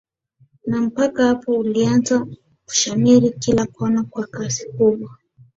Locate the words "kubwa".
4.69-5.11